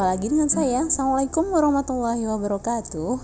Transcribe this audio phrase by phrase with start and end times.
[0.00, 0.88] Jumpa lagi dengan saya.
[0.88, 3.20] Assalamualaikum warahmatullahi wabarakatuh.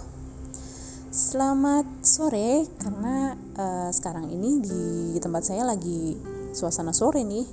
[1.09, 6.21] Selamat sore karena uh, sekarang ini di tempat saya lagi
[6.53, 7.49] suasana sore nih.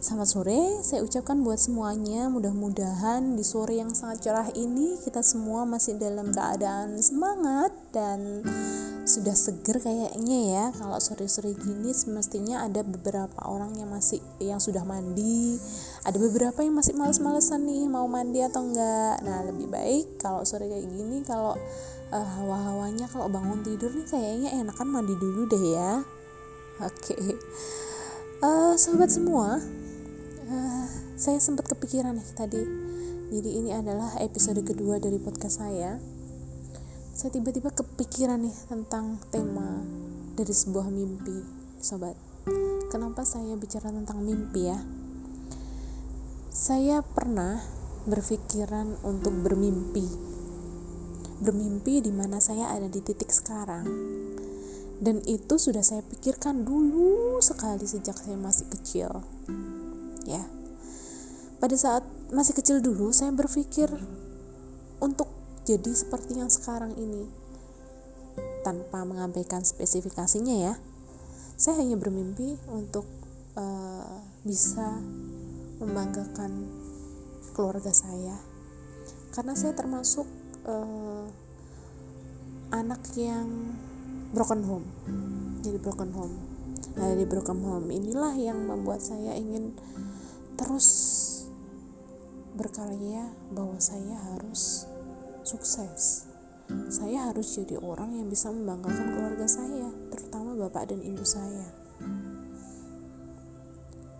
[0.00, 2.32] Selamat sore, saya ucapkan buat semuanya.
[2.32, 8.40] Mudah-mudahan di sore yang sangat cerah ini kita semua masih dalam keadaan semangat dan
[9.04, 14.88] sudah seger kayaknya ya kalau sore-sore gini semestinya ada beberapa orang yang masih yang sudah
[14.88, 15.60] mandi
[16.08, 20.64] ada beberapa yang masih males-malesan nih mau mandi atau enggak nah lebih baik kalau sore
[20.64, 21.60] kayak gini kalau
[22.08, 25.92] uh, hawa-hawanya kalau bangun tidur nih kayaknya enakan mandi dulu deh ya
[26.80, 27.36] oke okay.
[28.40, 29.60] uh, eh, sahabat semua
[30.50, 32.62] uh, saya sempat kepikiran nih tadi
[33.30, 35.96] jadi ini adalah episode kedua dari podcast saya
[37.20, 39.76] saya tiba-tiba kepikiran nih tentang tema
[40.40, 41.44] dari sebuah mimpi,
[41.76, 42.16] sobat.
[42.88, 44.80] Kenapa saya bicara tentang mimpi ya?
[46.48, 47.60] Saya pernah
[48.08, 50.08] berpikiran untuk bermimpi.
[51.44, 53.84] Bermimpi di mana saya ada di titik sekarang.
[54.96, 59.12] Dan itu sudah saya pikirkan dulu sekali sejak saya masih kecil.
[60.28, 60.44] Ya.
[61.60, 63.90] Pada saat masih kecil dulu saya berpikir
[65.00, 65.28] untuk
[65.68, 67.28] jadi seperti yang sekarang ini.
[68.64, 70.74] Tanpa mengabaikan spesifikasinya ya.
[71.60, 73.04] Saya hanya bermimpi untuk
[73.56, 75.00] uh, bisa
[75.80, 76.68] membanggakan
[77.52, 78.36] keluarga saya.
[79.32, 80.24] Karena saya termasuk
[80.64, 81.28] uh,
[82.72, 83.76] anak yang
[84.32, 84.86] broken home.
[85.60, 86.34] Jadi broken home.
[86.96, 87.86] Nah dari broken home.
[87.90, 89.74] Inilah yang membuat saya ingin
[90.60, 90.88] terus
[92.52, 94.84] berkarya bahwa saya harus
[95.40, 96.28] sukses.
[96.92, 101.66] Saya harus jadi orang yang bisa membanggakan keluarga saya, terutama bapak dan ibu saya.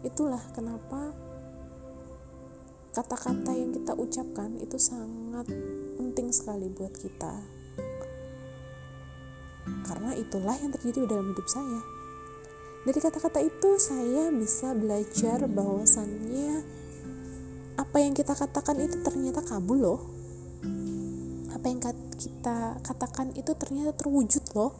[0.00, 1.12] Itulah kenapa
[2.96, 5.46] kata-kata yang kita ucapkan itu sangat
[6.00, 7.34] penting sekali buat kita.
[9.86, 11.99] Karena itulah yang terjadi dalam hidup saya.
[12.80, 16.64] Dari kata-kata itu saya bisa belajar bahwasannya
[17.76, 20.00] apa yang kita katakan itu ternyata kabul loh.
[21.52, 21.80] Apa yang
[22.16, 24.72] kita katakan itu ternyata terwujud loh.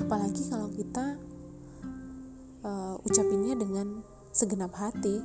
[0.00, 1.20] Apalagi kalau kita
[2.64, 4.00] uh, ucapinnya dengan
[4.32, 5.20] segenap hati.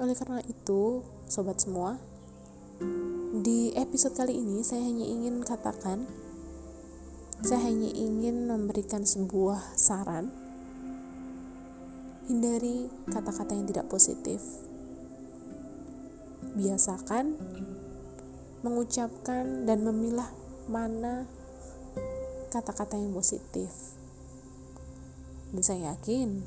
[0.00, 2.00] Oleh karena itu sobat semua
[3.36, 6.08] di episode kali ini saya hanya ingin katakan
[7.44, 10.32] saya hanya ingin memberikan sebuah saran
[12.30, 14.40] hindari kata-kata yang tidak positif
[16.56, 17.36] biasakan
[18.64, 20.26] mengucapkan dan memilah
[20.66, 21.28] mana
[22.50, 23.70] kata-kata yang positif.
[25.52, 26.42] Dan saya yakin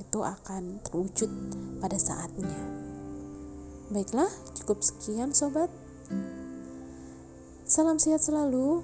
[0.00, 1.30] itu akan terwujud
[1.78, 2.58] pada saatnya.
[3.92, 5.68] Baiklah, cukup sekian sobat.
[7.68, 8.80] Salam sehat selalu.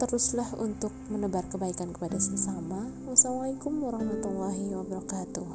[0.00, 2.88] Teruslah untuk menebar kebaikan kepada sesama.
[3.04, 5.48] Wassalamualaikum warahmatullahi wabarakatuh.